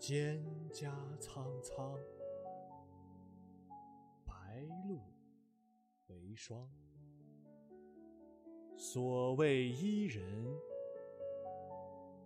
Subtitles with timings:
[0.00, 0.40] 蒹
[0.72, 1.94] 葭苍苍，
[4.24, 4.98] 白露
[6.06, 6.66] 为霜。
[8.78, 10.24] 所谓伊人，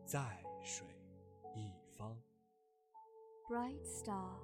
[0.05, 0.87] 在水
[1.57, 2.17] 一方。
[3.51, 4.39] Bright star,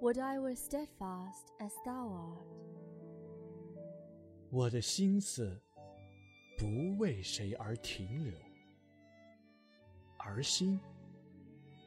[0.00, 2.38] would I were steadfast as thou art.
[4.50, 5.60] 我的心思
[6.56, 8.38] 不为谁而停留，
[10.18, 10.80] 而心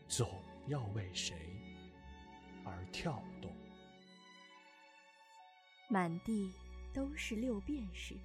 [0.10, 0.28] 总
[0.66, 1.38] 要为谁
[2.66, 3.56] 而跳动。
[5.88, 6.52] 满地
[6.92, 8.16] 都是六便士，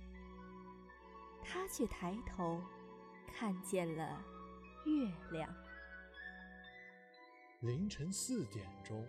[1.42, 2.60] 他却抬头
[3.34, 4.24] 看见了
[4.86, 5.54] 月亮。
[7.60, 9.06] 凌晨四点钟，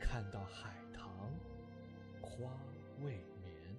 [0.00, 1.28] 看到海棠
[2.20, 2.56] 花
[3.00, 3.76] 未眠。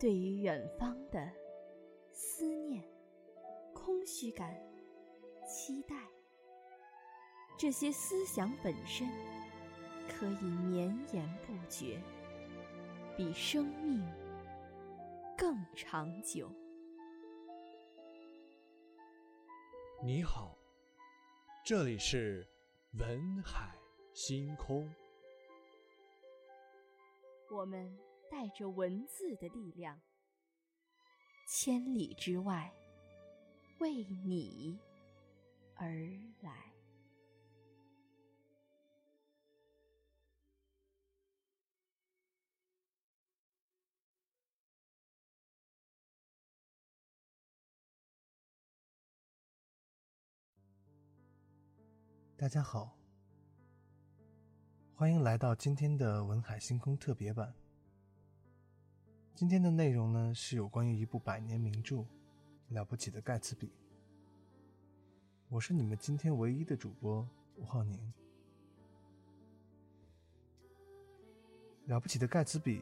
[0.00, 1.30] 对于远方的
[2.10, 2.82] 思念、
[3.74, 4.54] 空虚感、
[5.48, 5.96] 期待，
[7.56, 9.08] 这些思想本身
[10.06, 11.98] 可以绵延不绝，
[13.16, 14.06] 比生命
[15.38, 16.52] 更长久。
[20.04, 20.54] 你好，
[21.64, 22.46] 这里是
[22.98, 23.74] 文海
[24.12, 24.86] 星空。
[27.50, 27.98] 我们
[28.30, 29.98] 带着文字的力量，
[31.46, 32.70] 千里之外，
[33.80, 34.78] 为你
[35.80, 35.86] 而
[36.40, 36.50] 来。
[52.36, 52.96] 大家好，
[54.96, 57.54] 欢迎来到今天的文海星空特别版。
[59.32, 61.96] 今天的内容呢是有关于一部百年名著
[62.70, 63.68] 《了不起的盖茨比》。
[65.50, 67.96] 我是你们今天唯一的主播吴浩宁。
[71.88, 72.80] 《了不起的盖茨比》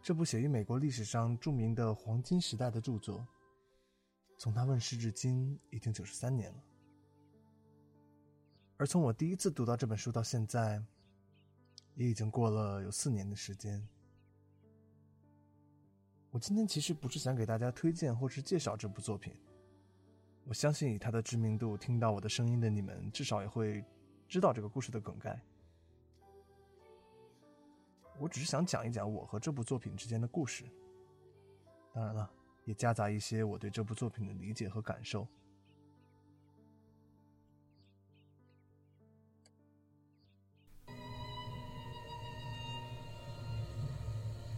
[0.00, 3.26] 这部写于美国历史上著名的黄金时代的著作，
[4.38, 6.62] 从它问世至今已经九十三年了。
[8.76, 10.80] 而从我第一次读到这本书到现在，
[11.96, 13.84] 也已经过了有四年的时间。
[16.30, 19.34] 我今天其实不是想给大家推荐或是介绍这部作品，
[20.44, 23.82] 我相信以他的知名度，听到我的声音的你们至少也会
[24.28, 25.40] 知道这个故事的梗概。
[28.18, 30.64] 我只是想讲一讲我和这部作品之间的故事，
[31.92, 32.30] 当然了，
[32.64, 35.26] 也夹杂一些我对这部作品的理解和感受。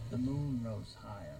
[0.09, 1.34] The moon rose higher.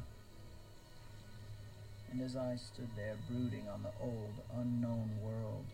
[2.16, 5.66] And as I stood there brooding on the old, unknown world,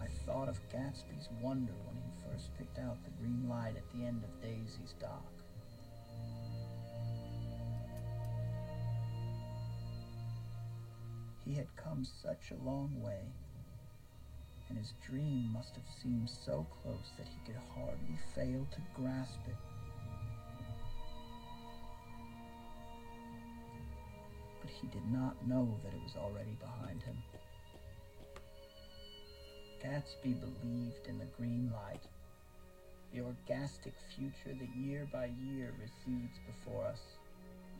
[0.00, 4.06] I thought of Gatsby's wonder when he first picked out the green light at the
[4.06, 5.26] end of Daisy's dock.
[11.44, 13.24] He had come such a long way,
[14.68, 19.40] and his dream must have seemed so close that he could hardly fail to grasp
[19.48, 19.56] it.
[24.80, 27.16] He did not know that it was already behind him.
[29.82, 32.02] Gatsby believed in the green light,
[33.12, 37.00] the orgastic future that year by year recedes before us.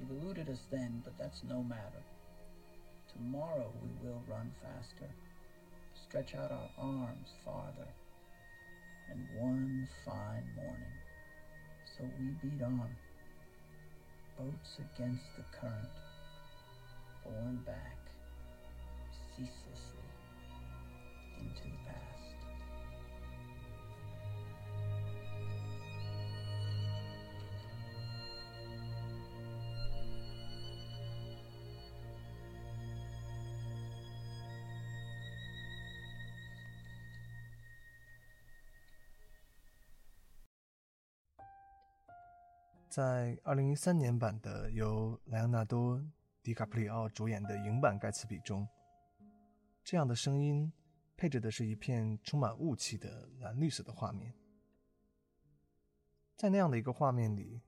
[0.00, 2.02] It eluded us then, but that's no matter.
[3.12, 5.10] Tomorrow we will run faster,
[6.08, 7.88] stretch out our arms farther,
[9.10, 10.96] and one fine morning.
[11.96, 12.90] So we beat on,
[14.38, 15.88] boats against the current
[17.28, 17.98] borne back
[19.36, 20.08] ceaselessly
[21.38, 22.34] into the past.
[42.88, 45.98] 在二零一三年版的由莱昂纳多·
[46.48, 48.66] 迪卡普里奥主演的影版《盖茨比》中，
[49.84, 50.72] 这样的声音
[51.14, 54.34] 配着的是一片充满雾气的蓝绿色的画面。
[56.38, 57.60] 在那样的一个画面里，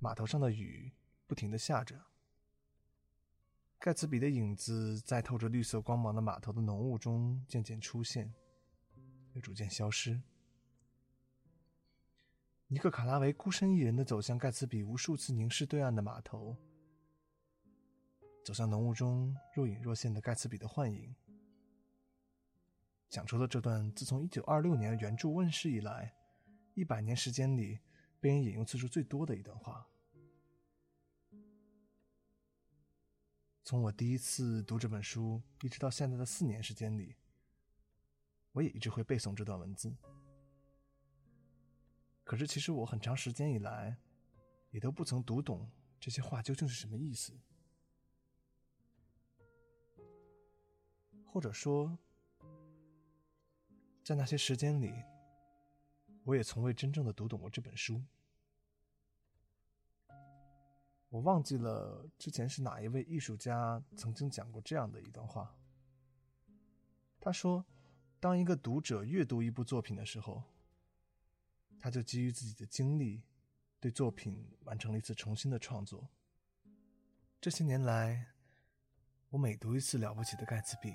[0.00, 0.92] 码头上的雨
[1.28, 1.96] 不停的下着，
[3.78, 8.34] 盖茨比的影子在透着绿色光芒的码头的浓雾中渐渐出现，
[9.34, 10.20] 又逐渐消失。
[12.66, 16.56] 尼克·卡拉维孤身一人的走向盖茨比无数次凝视对岸的码头，
[18.50, 21.14] 走向浓雾中若隐若现的盖茨比的幻影。
[23.08, 26.12] 讲出了这段自从1926年原著问世以来，
[26.74, 27.78] 一百年时间里
[28.18, 29.86] 被人引用次数最多的一段话。
[33.62, 37.14] 从我第一次读这本书一直到现在的四年时间里，
[38.50, 39.96] 我也一直会背诵这段文字。
[42.24, 43.96] 可是，其实我很长时间以来，
[44.72, 45.70] 也都不曾读懂
[46.00, 47.32] 这些话究竟是什么意思，
[51.32, 51.96] 或者说，
[54.02, 54.92] 在那些时间里，
[56.24, 58.02] 我也从未真正的读懂过这本书。
[61.08, 65.56] 我忘记了之前是哪一位艺术家曾经讲过这样的一段话。
[67.20, 67.64] 他说
[68.18, 70.42] ：“当一个读者阅读一部作品的时候，
[71.78, 73.22] 他就基于自己的经历，
[73.78, 76.08] 对作品完成了一次重新的创作。”
[77.40, 78.26] 这些年来，
[79.28, 80.90] 我每读一次《了不起的盖茨比》，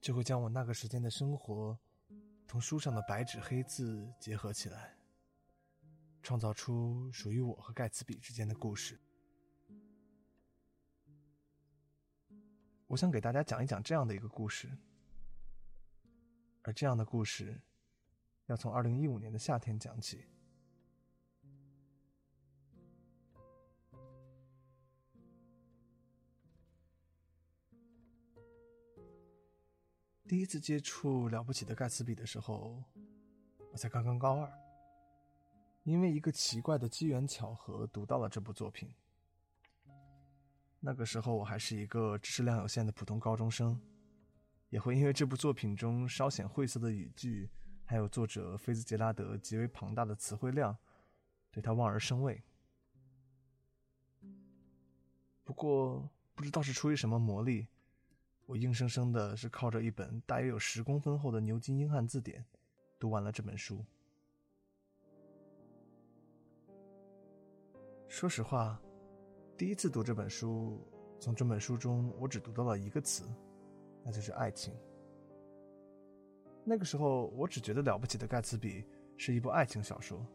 [0.00, 1.78] 就会将我那个时间的生活
[2.46, 4.96] 同书上的白纸黑字结合起来。
[6.22, 9.00] 创造出属于我和盖茨比之间的故事。
[12.86, 14.70] 我想给大家讲一讲这样的一个故事，
[16.62, 17.58] 而这样的故事
[18.46, 20.24] 要从二零一五年的夏天讲起。
[30.30, 32.80] 第一次接触《了不起的盖茨比》的时候，
[33.72, 34.48] 我才刚刚高二。
[35.82, 38.94] 因为一个奇怪的机缘巧合，读到了这部作品。
[40.78, 43.76] 那个时候我还是一个知识量有限的普通高中生，
[44.68, 47.50] 也会因为这部作品中稍显晦涩的语句，
[47.84, 50.78] 还有作者菲兹杰拉德极为庞大的词汇量，
[51.50, 52.40] 对他望而生畏。
[55.42, 57.66] 不过不知道是出于什么魔力，
[58.50, 62.44] 我硬生生的是靠着一本大约有十公分厚的牛津英汉字典，
[62.98, 63.78] 读完了这本书。
[68.08, 68.82] 说实话，
[69.56, 70.84] 第一次读这本书，
[71.20, 73.22] 从这本书中我只读到了一个词，
[74.02, 74.74] 那就是爱情。
[76.64, 78.82] 那个时候，我只觉得《了不起的盖茨比》
[79.16, 80.26] 是一部爱情小说。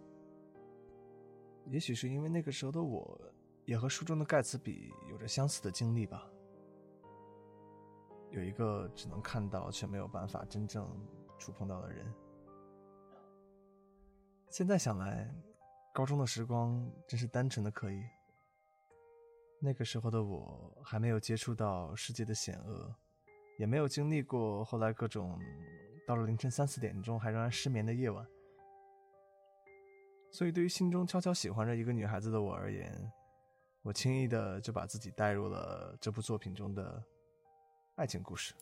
[1.65, 3.19] 也许是因为那个时候的我，
[3.65, 6.31] 也和书中的盖茨比有着相似的经历吧。
[8.35, 10.87] 有一个只能看到却没有办法真正
[11.39, 12.05] 触碰到的人。
[14.49, 15.33] 现在想来。
[15.95, 18.03] 高中的时光真是单纯的可以。
[19.61, 22.93] 那个时候的我还没有接触到世界的险恶，
[23.57, 25.39] 也没有经历过后来各种
[26.05, 28.27] 到了凌晨三四点钟还仍然失眠的夜晚，
[30.29, 32.91] 所以对于心中悄悄喜欢着一个女孩子的我而言，
[33.81, 37.01] 我轻易的就把自己带入了这部作品中的
[37.95, 38.53] 爱情故事，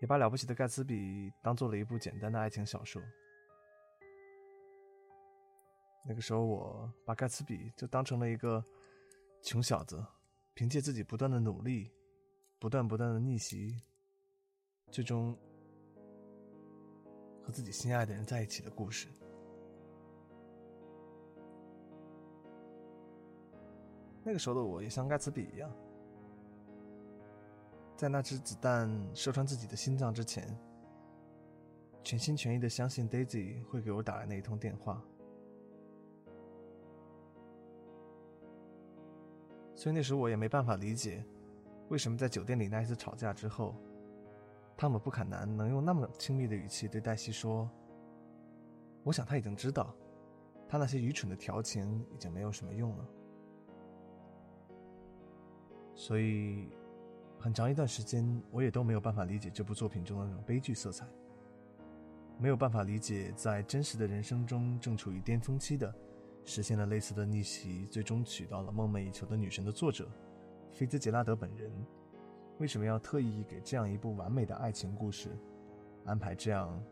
[0.00, 3.02] 也把《了不起的盖茨比》当做了一部简单的爱情小说。
[6.06, 8.64] 那个时候，我把盖茨比就当成了一个
[9.42, 10.02] 穷小子，
[10.54, 11.92] 凭借自己不断的努力，
[12.58, 13.82] 不断不断的逆袭，
[14.90, 15.38] 最终
[17.42, 19.08] 和自己心爱的人在一起的故事。
[24.22, 25.70] 那个时候的我也像盖茨比一样，
[27.96, 30.46] 在那支子弹射穿自己的心脏之前，
[32.02, 35.02] 全心全意的相信 Daisy 会给我打来那一通电话。
[39.76, 41.24] 所以那时我也没办法理解，
[41.88, 43.74] 为什么在酒店里那一次吵架之后，
[44.76, 47.68] 汤姆·布坎南能用那么亲密的语气对黛西说
[49.02, 49.94] ：“我想他已经知道，
[50.68, 53.08] 他那些愚蠢的调情已经没有什么用了。”
[55.94, 56.70] 所以，
[57.44, 61.06] 很长一段时间我也都没有办法理解这部作品中的那种悲剧色彩，
[62.38, 65.94] 没有办法理解在真实的人生中正处于巅峰期的。
[66.46, 70.08] 实现了类似的逆袭，最终娶到了梦寐以求的女神的作者，
[70.72, 71.70] 菲兹杰拉德本人，
[72.60, 75.28] 为什么要特意给这样一部完美的爱情故事，
[76.06, 76.82] 安排这样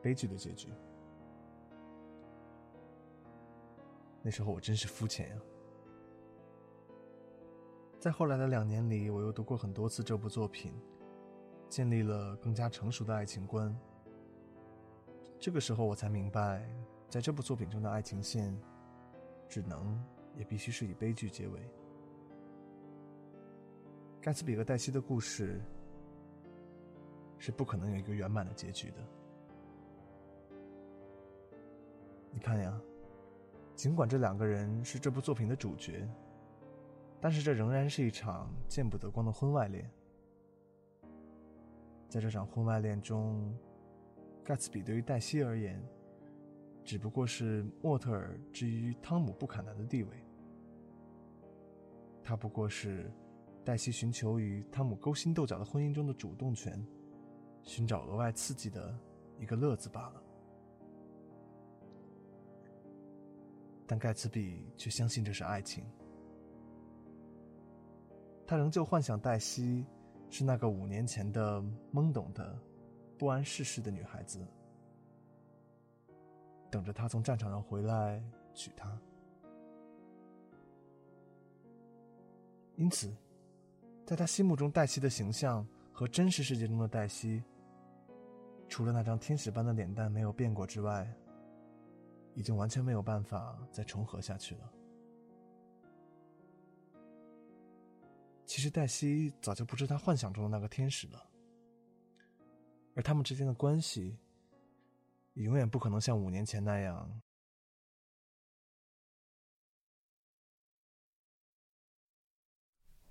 [0.00, 0.70] 悲剧的结局？
[4.22, 5.36] 那时候我真是肤浅呀！
[8.02, 10.74] 在后来的两年里，我又读过很多次这部作品，
[11.68, 13.72] 建立了更加成熟的爱情观。
[15.38, 16.68] 这个时候我才明白，
[17.08, 18.52] 在这部作品中的爱情线。
[19.48, 20.02] 只能
[20.34, 21.60] 也必须是以悲剧结尾。
[24.18, 25.60] 盖茨比和黛西的故事
[27.36, 28.96] 是不可能有一个圆满的结局的。
[32.30, 32.80] 你看呀，
[33.76, 36.08] 尽管这两个人是这部作品的主角，
[37.22, 39.88] 但是这仍然是一场见不得光的婚外恋。
[42.08, 43.56] 在这场婚外恋中，
[44.42, 45.80] 盖茨比对于黛西而言，
[46.84, 50.10] 只不过是莫特尔之于汤姆·布坎南的地位。
[52.24, 53.08] 他不过是
[53.64, 56.84] 黛西寻求与汤姆勾心斗角的婚姻中的主动权，
[57.62, 58.92] 寻找额外刺激的
[59.38, 60.22] 一个乐子罢了。
[63.86, 65.84] 但盖茨比却相信这是爱情。
[68.52, 69.82] 他仍旧幻想黛西
[70.28, 71.58] 是那个五年前的
[71.90, 72.54] 懵懂的、
[73.16, 74.46] 不谙世事的女孩子，
[76.70, 78.94] 等着他从战场上回来娶她。
[82.76, 83.10] 因此，
[84.04, 87.42] 在他心目中，黛西的形象和真实世界中的黛西，
[88.68, 91.10] 除了那张天使般的脸蛋没有变过之外，
[92.34, 94.70] 已经完全没有办法再重合下去了。
[98.52, 101.26] 其实黛西早就不是他幻想中的那个天使了，
[102.94, 104.18] 而他们之间的关系，
[105.32, 107.22] 也永远不可能像五年前那样。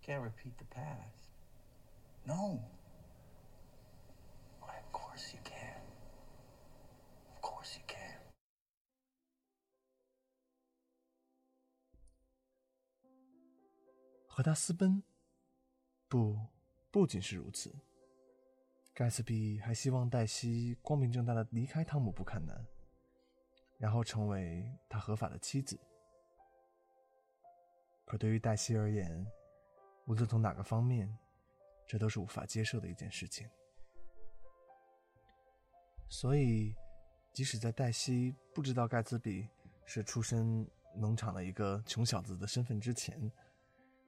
[0.03, 1.31] Can't repeat the past.
[2.23, 2.59] No.
[4.59, 5.81] Why, of course you can.
[7.33, 8.19] Of course you can.
[14.27, 15.01] 和他私奔。
[16.11, 16.37] 不，
[16.91, 17.73] 不仅是如此。
[18.93, 22.67] 盖茨比还希望黛西光明正大的离开汤姆·布坎南，
[23.77, 25.79] 然后成为他合法的妻子。
[28.03, 29.25] 可对于黛西而言，
[30.05, 31.17] 无论从哪个方面，
[31.87, 33.49] 这都是无法接受的一件事情。
[36.09, 36.75] 所以，
[37.31, 39.47] 即使在黛西不知道盖茨比
[39.85, 43.31] 是出身农场的一个穷小子的身份之前，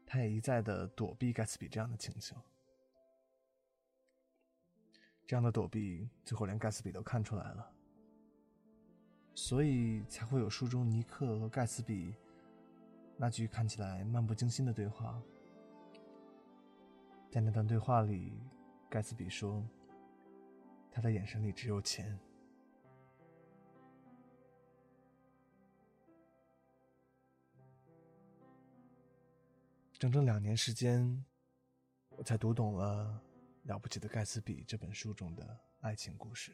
[0.06, 2.36] 他也一再的躲避盖茨比这样的请求。
[5.26, 7.72] 这样的躲避，最后连盖茨比都看出来了，
[9.34, 12.14] 所以才会有书中尼克和盖茨比
[13.18, 15.22] 那句看起来漫不经心的对话。
[17.32, 18.34] 在那段对话里，
[18.90, 19.66] 盖茨比说
[20.92, 22.20] ：“他的眼神里只有钱。”
[30.04, 31.24] 整整两年时间，
[32.10, 33.18] 我才读懂了
[33.70, 36.54] 《了不起的盖茨比》这本书中的爱情故事。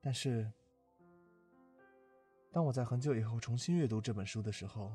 [0.00, 0.48] 但是，
[2.52, 4.92] 当我在很久以后重新阅读这本书的时候，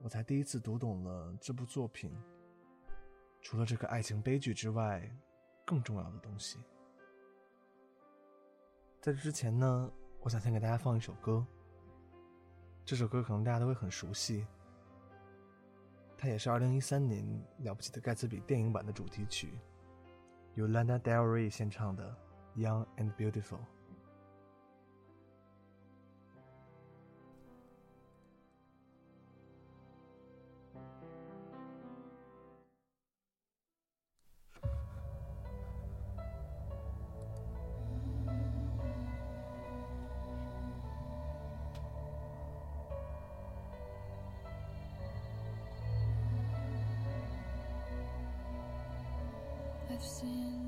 [0.00, 2.12] 我才第一次读懂了这部作品
[3.40, 5.08] 除了这个爱情悲剧之外
[5.64, 6.58] 更重要的东西。
[9.00, 11.46] 在这之前呢，我想先给大家放一首歌。
[12.90, 14.44] 这首歌可能大家都会很熟悉，
[16.18, 17.24] 它也是二零一三年
[17.64, 19.60] 《了不起的盖茨比》电影版的主题曲，
[20.54, 22.12] 由 Lana Del Rey 献唱的
[22.60, 23.58] 《Young and Beautiful》。
[50.00, 50.59] I've sinned.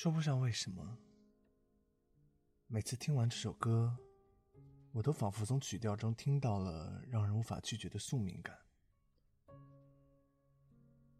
[0.00, 0.96] 说不上为什么，
[2.68, 3.98] 每次听完这首歌，
[4.92, 8.56] 我都仿佛从曲调中听到了让人无法拒绝的宿命感，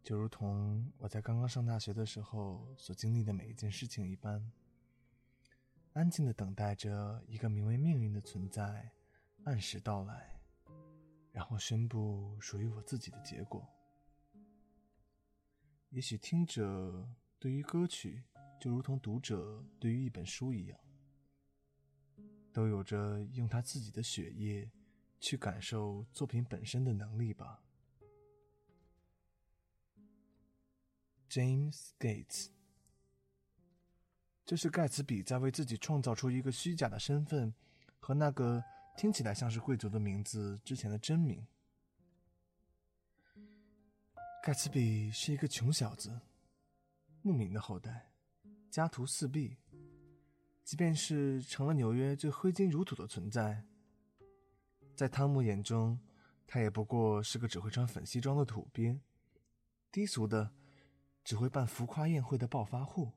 [0.01, 4.49] 就如同我在刚刚上大学的时候所经历的每一件事情一般，
[5.91, 8.89] 安静的等待着一个名为命运的存在
[9.43, 10.39] 按时到来，
[11.33, 13.67] 然后宣布属于我自己的结果。
[15.89, 17.05] 也许听者
[17.37, 18.23] 对于歌曲。
[18.59, 20.77] 就如同读者对于一本书一样，
[22.51, 24.69] 都有着用他自己的血液
[25.19, 27.63] 去感受作品本身的能力吧。
[31.29, 32.49] James Gates，
[34.45, 37.53] 这是盖茨比在为自己创造出一个虚假的身份
[37.99, 38.61] 和那个
[38.97, 41.47] 听起来像是贵族的名字之前的真名。
[44.43, 46.19] 盖茨比是一个穷小子，
[47.21, 48.08] 牧民的后代。
[48.69, 49.57] 家徒四壁，
[50.63, 53.63] 即便是成了纽约最挥金如土的存在，
[54.95, 55.99] 在汤姆眼中，
[56.45, 59.01] 他也不过是个只会穿粉西装的土鳖，
[59.91, 60.51] 低俗的，
[61.23, 63.11] 只会办浮夸宴会的暴发户。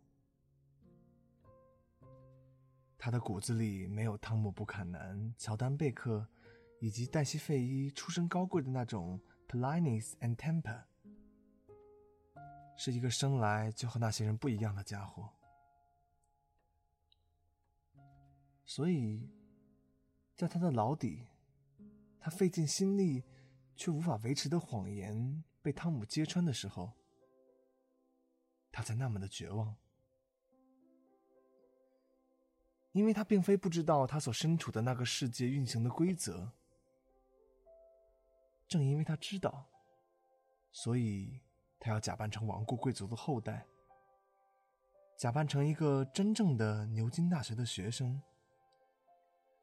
[2.97, 6.27] 他的骨子里没有汤姆·布坎南、乔丹·贝克
[6.81, 10.83] 以及黛西·费伊出身高贵的那种 politeness and temper，
[12.79, 15.31] 是一个生来就和那些人不一样的家伙。
[18.65, 19.29] 所以，
[20.37, 21.27] 在他的牢底，
[22.19, 23.25] 他费尽心力
[23.77, 26.93] 却无法维持的谎言被汤姆揭穿的时候，
[28.71, 29.77] 他才那么的绝望，
[32.93, 36.53] 因为他并非不知道他所身处的那个世界运行的规则。
[38.69, 39.69] 正因为他知道，
[40.71, 41.43] 所以
[41.79, 43.67] 他要假扮成亡故贵族的后代，
[45.19, 48.23] 假扮成一个真正的牛津大学的学生。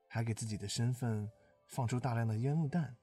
[0.09, 1.31] 还给自己的身份
[1.67, 2.97] 放出大量的烟雾弹。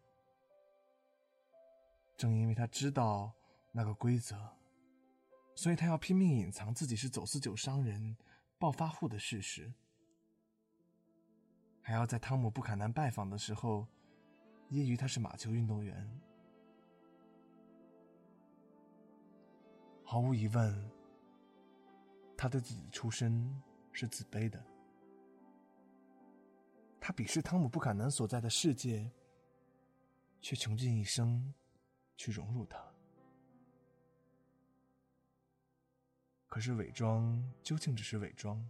[2.19, 3.33] 正因为他知道
[3.73, 4.37] 那个规则，
[5.55, 8.17] 所以他要拼命隐藏自己是走私酒商人、
[8.59, 9.73] 暴发户的事实，
[11.81, 13.87] 还要在汤姆·布坎南拜访的时候，
[14.71, 16.21] 揶揄他是马球运动员。
[20.03, 20.91] 毫无疑问，
[22.37, 24.76] 他对自己的出身是自卑的。
[27.07, 29.09] 他鄙视汤姆·布坎南所在的世界，
[30.41, 31.55] 却穷尽一生
[32.17, 32.85] 去融入它。
[36.49, 38.61] 可是伪装究竟只是伪装，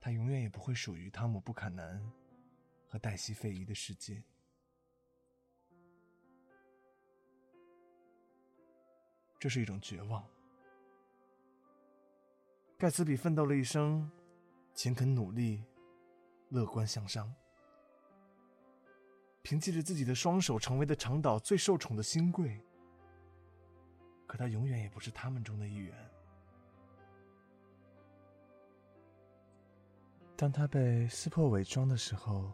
[0.00, 2.02] 他永远也不会属于汤姆·布坎南
[2.88, 4.24] 和黛西·费伊的世界。
[9.38, 10.26] 这是一种绝望。
[12.78, 14.10] 盖茨比奋斗了一生，
[14.72, 15.62] 勤恳努力。
[16.54, 17.34] 乐观向上，
[19.42, 22.64] 凭借着自己的双手成为了长岛最受宠的新贵。
[24.24, 25.92] 可他永远也不是他们中的一员。
[30.36, 32.52] 当他被撕破伪装的时候，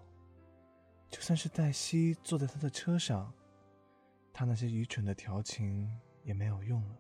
[1.11, 3.31] 就算是黛西坐在他的车上，
[4.33, 6.97] 他那些愚蠢的调情也没有用了。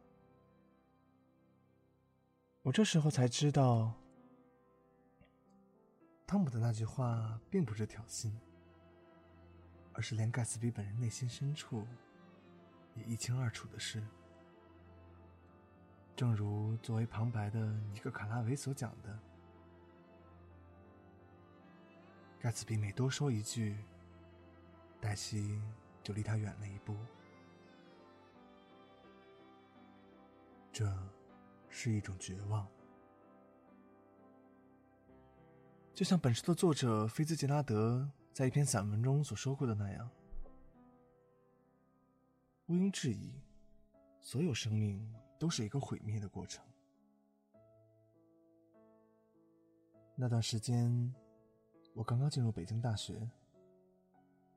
[2.61, 3.95] 我这时候才知道。
[6.31, 8.31] 汤姆的那句话并不是挑衅，
[9.93, 11.85] 而是连盖茨比本人内心深处
[12.95, 14.01] 也一清二楚的事。
[16.15, 17.59] 正如作为旁白的
[17.93, 19.19] 尼克·卡拉维所讲的，
[22.39, 23.77] 盖茨比每多说一句，
[25.01, 25.61] 黛西
[26.01, 26.97] 就离他远了一步。
[30.71, 30.97] 这
[31.69, 32.65] 是一种绝望。
[36.01, 40.11] 就像本书的作者菲兹杰拉德在一篇散文中所说过的那样，
[42.69, 43.35] 毋庸置疑，
[44.19, 46.65] 所有生命都是一个毁灭的过程。
[50.17, 51.15] 那段时间，
[51.93, 53.21] 我刚刚进入北京大学，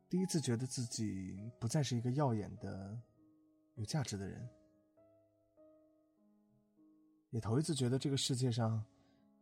[0.08, 2.98] 第一次觉得自己不再是一个耀眼的、
[3.76, 4.50] 有价值的人，
[7.32, 8.82] 也头一次觉得这个世界上。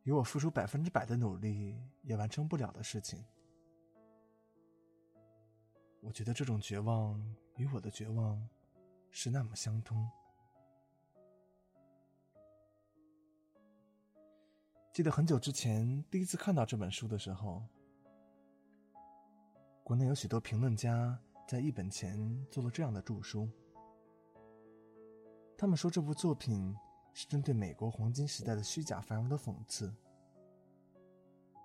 [0.04, 3.24] 有我付出百分之百的努力也完成不了的事情，
[6.02, 7.22] 我觉得这种绝望
[7.56, 8.50] 与我的绝望
[9.12, 10.10] 是那么相通。
[14.92, 17.64] 记得很久之前第一次看到这本书的时候，
[19.84, 23.48] 国内有许多评论家在译本前做了这样的注书，
[25.56, 26.76] 他们说这部作品
[27.14, 29.94] 是针对美国黄金时代的虚假繁荣的讽刺，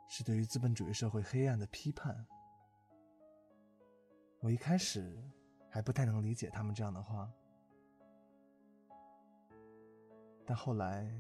[0.09, 2.27] 是对于资本主义社会黑暗的批判。
[4.41, 5.17] 我一开始
[5.69, 7.31] 还不太能理解他们这样的话，
[10.45, 11.11] 但后来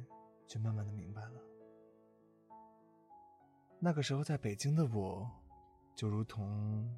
[0.47, 1.41] 却慢慢的明白了。
[3.79, 5.31] 那个时候在北京的我，
[5.95, 6.89] 就如同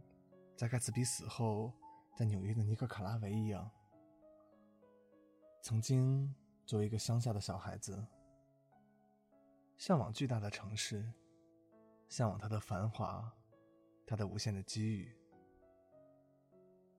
[0.57, 1.73] 在盖茨比死后
[2.15, 3.71] 在纽约的尼克·卡拉维一样，
[5.63, 6.35] 曾经
[6.69, 8.07] 作为一个乡下的小孩子，
[9.79, 11.11] 向往巨大的城市，
[12.11, 13.33] 向往它的繁华，
[14.07, 15.17] 它的无限的机遇。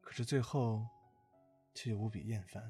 [0.02, 0.88] 可是最后，
[1.76, 2.68] 却又无比厌烦。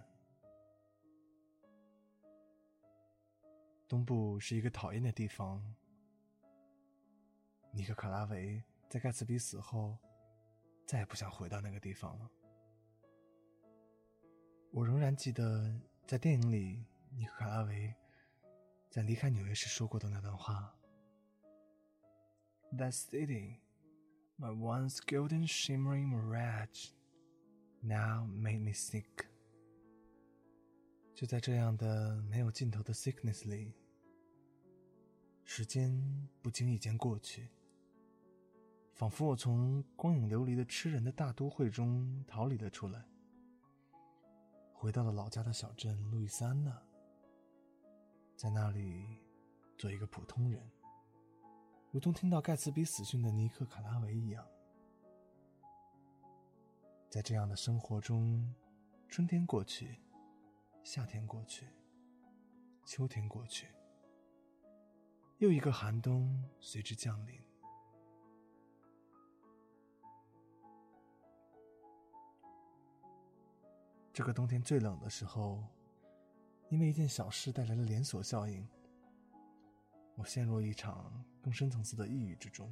[3.87, 5.63] 东部是一个讨厌的地方。
[7.71, 9.97] 尼克·卡拉维在盖茨比死后，
[10.85, 12.29] 再也不想回到那个地方了。
[14.71, 17.93] 我仍然记得在电影里，尼克·卡拉维
[18.89, 20.75] 在离开纽约时说过的那段话
[22.73, 23.59] ：“That city,
[24.39, 26.89] my once golden shimmering mirage,
[27.81, 29.05] now made me sick。”
[31.13, 33.75] 就在这样的没有尽头的 sickness 里，
[35.43, 37.51] 时间不经意间过去。
[38.95, 43.05] 仿佛我从光影流离的吃人的大都会中逃离了出来，
[44.79, 46.71] 回到了老家的小镇路易斯安那，
[48.37, 49.19] 在那里
[49.77, 50.71] 做一个普通人，
[51.91, 54.47] 如同听到盖茨比死讯的尼克·卡拉维一样。
[57.09, 58.55] 在这样的生活中，
[59.09, 59.99] 春天过去，
[60.81, 61.67] 夏天过去，
[62.85, 63.67] 秋天过去，
[65.39, 67.37] 又一个寒冬随之降临。
[74.11, 75.63] 这个冬天最冷的时候，
[76.69, 78.67] 因为一件小事带来了连锁效应，
[80.15, 82.69] 我陷入一场更深层次的抑郁之中。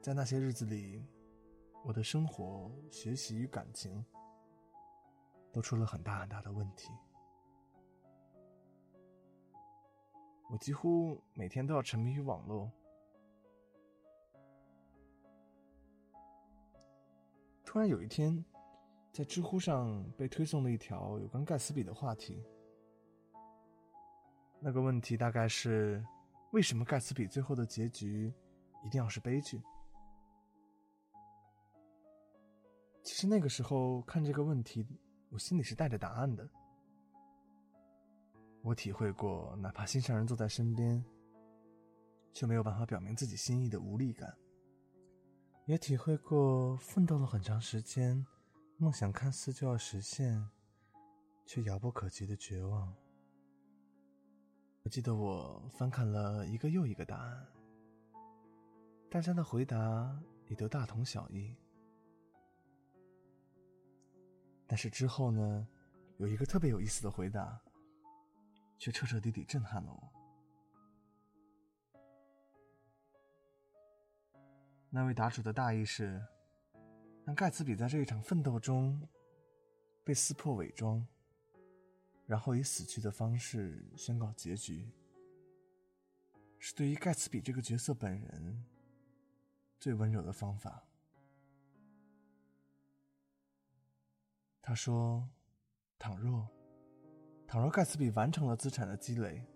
[0.00, 1.04] 在那些日子里，
[1.84, 4.04] 我的生活、学习与感情
[5.52, 6.90] 都出了很大很大的问题。
[10.50, 12.72] 我几乎每天都要沉迷于网络。
[17.70, 18.44] 突然有一天，
[19.12, 22.44] 在知乎上被推送了一条有关盖茨比的话题。
[24.58, 26.04] 那个问题大概是：
[26.50, 28.34] 为什么盖茨比最后的结局
[28.84, 29.62] 一定要是悲剧？
[33.04, 34.84] 其实那个时候看这个问题，
[35.28, 36.50] 我心里是带着答案的。
[38.62, 41.04] 我体会过，哪怕心上人坐在身边，
[42.32, 44.36] 却没有办法表明自己心意的无力感。
[45.66, 48.26] 也体会过奋斗了很长时间，
[48.76, 50.44] 梦想看似就要实现，
[51.46, 52.92] 却遥不可及的绝望。
[54.82, 57.46] 我记得我翻看了一个又一个答案，
[59.10, 61.54] 大家的回答也都大同小异。
[64.66, 65.68] 但是之后呢，
[66.16, 67.60] 有一个特别有意思的回答，
[68.78, 70.19] 却彻彻底底震撼了我。
[74.92, 76.20] 那位答主的大意是：
[77.24, 79.00] 让盖茨比在这一场奋斗中
[80.02, 81.06] 被撕破伪装，
[82.26, 84.90] 然后以死去的方式宣告结局，
[86.58, 88.64] 是对于盖茨比这个角色本人
[89.78, 90.82] 最温柔的方法。
[94.60, 95.24] 他说
[96.00, 96.48] ：“倘若，
[97.46, 99.46] 倘若盖茨比完成了资产的积累，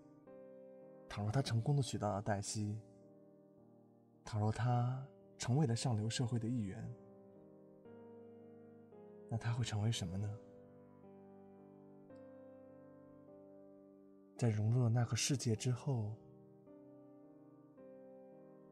[1.09, 2.79] 倘若他成功的取到了黛西，
[4.23, 5.05] 倘若他……”
[5.37, 6.95] 成为了上流社会的一员，
[9.29, 10.39] 那他会成为什么呢？
[14.37, 16.13] 在融入了那个世界之后，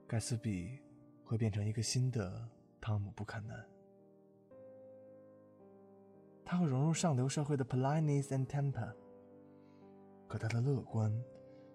[0.06, 0.80] 盖茨比
[1.24, 2.50] 会变成一个新的
[2.82, 3.66] 汤姆·布坎南。
[6.44, 8.94] 他会融入上流社会的 politeness and temper，
[10.28, 11.12] 可他的乐观，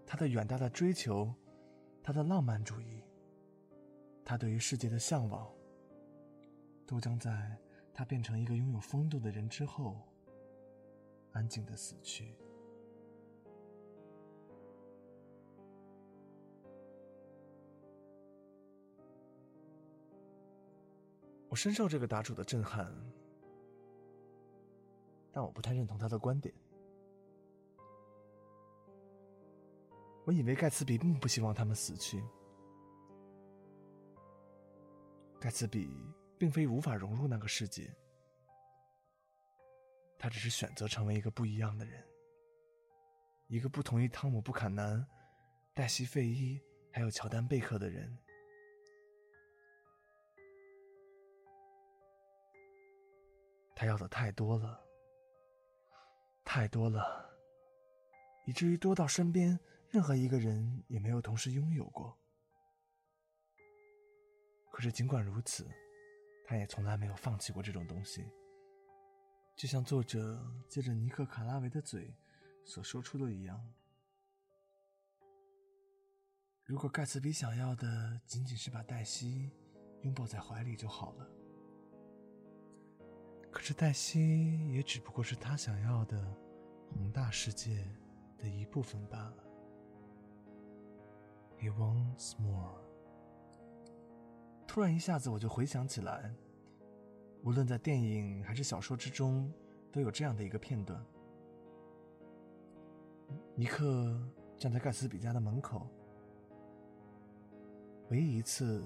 [0.07, 1.35] 他的远大的追求，
[2.03, 3.03] 他的浪漫主义。
[4.29, 5.51] 他对于世界的向往，
[6.87, 7.57] 都将在
[7.95, 9.97] 他变成一个拥有风度的人之后，
[11.33, 12.37] 安静的死去。
[21.49, 22.95] 我深受这个答主的震撼，
[25.33, 26.55] 但我不太认同他的观点。
[30.27, 32.23] 我以为盖茨比并不希望他们死去。
[35.41, 35.89] 盖茨比
[36.37, 37.95] 并非无法融入那个世界，
[40.19, 42.05] 他只是选择成为一个不一样的人，
[43.47, 45.07] 一个不同于汤姆·布坎南、
[45.75, 46.61] 黛西·费伊
[46.93, 48.19] 还有乔丹·贝克的人。
[53.77, 54.85] 他要的太多了，
[56.45, 57.31] 太多了，
[58.45, 59.57] 以至于多到身边
[59.89, 62.19] 任何一个人也没有同时拥有过。
[64.79, 65.67] 可是尽管如此，
[66.47, 68.25] 他也从来没有放弃过这种东西。
[69.57, 72.15] 就像作者借着尼克·卡拉维的嘴
[72.65, 73.61] 所说出的一样
[76.63, 79.51] ：“如果盖茨比想要的仅仅是把黛西
[80.03, 81.29] 拥抱在怀里就好了。”
[83.51, 86.25] 可是黛西也只不过是他想要的
[86.93, 87.85] 宏大世界
[88.39, 89.45] 的一部分罢了。
[91.59, 92.88] He wants more。
[94.69, 96.33] 突然一下子我就回想起来，
[97.43, 99.51] 无论在电影还是小说之中，
[99.91, 101.03] 都有这样的一个片段：
[103.57, 104.15] 尼克
[104.59, 105.89] 站在盖茨比家的门口，
[108.11, 108.85] 唯一一次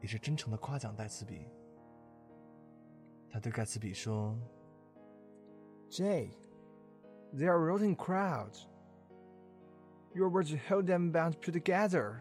[0.00, 1.46] 也是真诚的夸奖戴茨比。
[3.30, 4.36] 他对盖茨比说
[5.88, 6.32] ：“Jay,
[7.32, 8.64] they are rotting crowds.
[10.12, 12.16] Your were to hold them bound together.”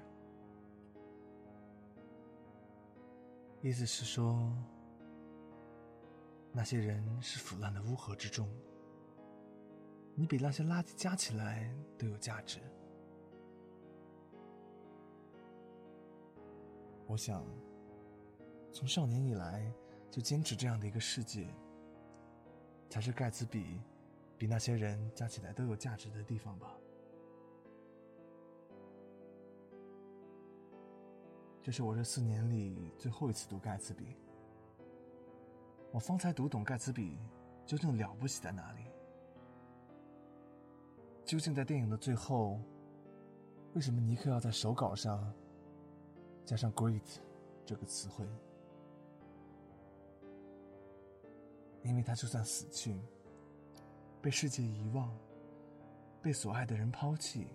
[3.61, 4.51] 意思是说，
[6.51, 8.47] 那些人是腐烂的乌合之众，
[10.15, 12.59] 你比那些垃圾加起来都有价值。
[17.05, 17.43] 我想，
[18.71, 19.71] 从少年以来。
[20.11, 21.53] 就坚持这样的一个世界，
[22.89, 23.79] 才是盖茨比
[24.39, 26.75] 比那些人加起来都有价值的地方吧。
[31.61, 34.15] 这是我这四年里最后一次读盖茨比，
[35.91, 37.17] 我方才读懂盖茨比
[37.65, 38.85] 究竟了不起在哪里。
[41.25, 42.59] 究竟在电影的最后，
[43.73, 45.31] 为什么尼克要在手稿上
[46.43, 47.19] 加上 “great”
[47.65, 48.25] 这个词汇？
[51.83, 52.99] 因为他就算死去，
[54.21, 55.15] 被世界遗忘，
[56.21, 57.47] 被所爱的人抛弃，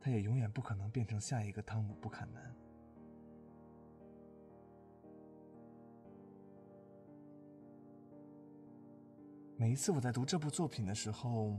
[0.00, 2.54] 他也永远不可能变成下一个汤姆·布坎南。
[9.56, 11.56] 每一次我在读这部作品的时候，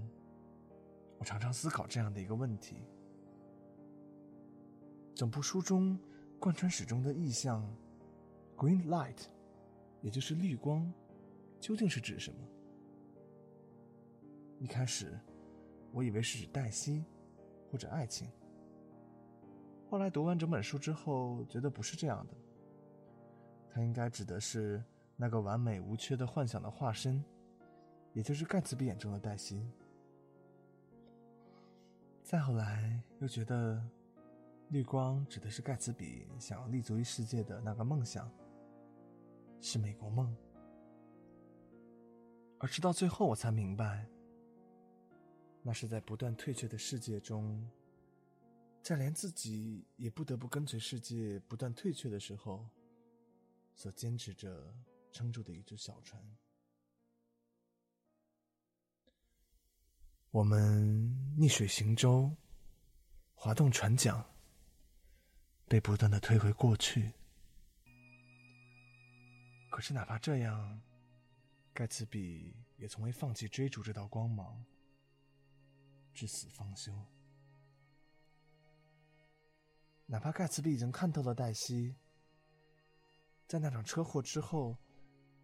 [1.17, 2.75] 我常常思考这样的一个问题：
[5.13, 5.97] 整部书中
[6.37, 7.65] 贯穿始终的意象
[8.57, 9.27] ，“green light”，
[10.01, 10.91] 也就是绿光。
[11.57, 12.39] 究竟是指什么？
[14.59, 15.17] 一开始，
[15.93, 17.05] 我以为是指黛西，
[17.71, 18.29] 或者爱情。
[19.89, 22.33] 后来读完整本书之后，觉得不是这样的。
[23.69, 24.83] 它应该指的是
[25.15, 27.23] 那个完美无缺的幻想的化身，
[28.15, 29.61] 也就是盖茨比眼中的黛西。
[32.23, 33.85] 再后来，又觉得
[34.69, 38.31] 绿光指的是盖茨比想要立足于世界的那个梦想，
[39.59, 40.33] 是美国梦。
[42.57, 44.07] 而直到最后，我才明白，
[45.61, 47.69] 那是在不断退却的世界中，
[48.81, 52.65] 在连自己也不得不跟随世界不断退却的时候，
[53.75, 54.73] 所坚持着
[55.11, 56.25] 撑住的一只小船。
[60.35, 62.29] 我们逆水行舟，
[63.35, 64.21] 划动船桨，
[65.65, 67.09] 被不断的推回过去。
[69.71, 70.81] 可是，哪怕这样。
[71.73, 74.61] 盖茨比也从未放弃追逐这道光芒，
[76.13, 76.93] 至死方休。
[80.05, 81.95] 哪怕盖茨比已经看透了黛西，
[83.47, 84.77] 在那场车祸之后，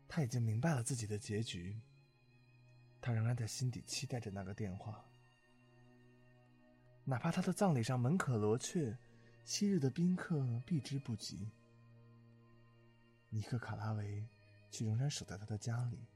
[0.10, 1.82] 他已经明白了自己的结局，
[3.02, 5.04] 他仍然在心底期待着那个电话。
[7.04, 8.96] 哪怕他的葬礼上门可罗雀，
[9.44, 11.52] 昔日的宾客避之不及，
[13.30, 14.26] 尼克·卡拉维
[14.70, 16.08] 却仍然守在他的家里。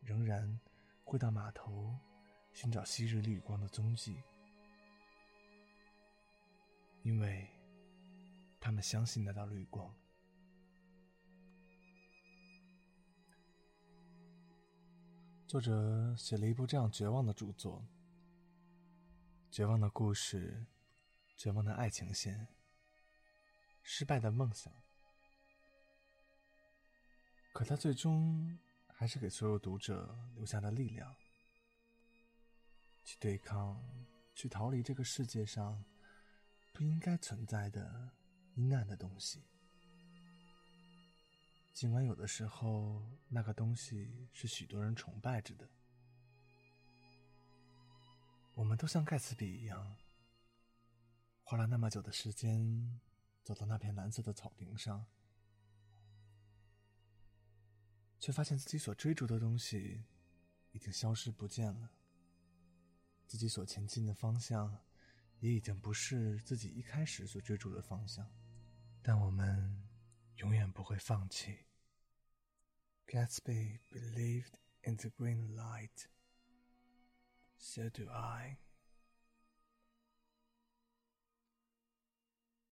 [0.00, 0.60] 仍然
[1.02, 1.98] 会到码头
[2.52, 4.16] 寻找昔日绿光的踪迹，
[7.02, 7.48] 因为
[8.60, 9.90] 他们相信那道绿光。
[15.46, 17.86] 作者写了一部这样绝望的著作：
[19.50, 20.66] 绝望的故事，
[21.36, 22.48] 绝望的爱情线，
[23.82, 24.72] 失败的梦想。
[27.52, 28.58] 可他最终。
[28.96, 31.12] 还是给所有读者留下了力量，
[33.02, 33.82] 去对抗、
[34.36, 35.84] 去逃离这个世界上
[36.72, 38.08] 不应该存在的
[38.54, 39.42] 阴暗的东西。
[41.74, 45.68] 尽管有的时候那个东西是许多人崇拜着的，
[48.54, 49.96] 我们都像盖茨比一样，
[51.42, 53.00] 花了那么久的时间
[53.42, 55.04] 走到那片蓝色的草坪上，
[58.20, 60.04] 却发现自己所追逐的东西
[60.70, 61.90] 已经消失不见了，
[63.26, 64.78] 自己所前进的方向
[65.40, 68.24] 也已经不是自己一开始所追逐的方向，
[69.02, 69.83] 但我们。
[70.37, 71.65] 永远不会放弃。
[73.07, 76.07] Gatsby believed in the green light.
[77.57, 78.57] So do I.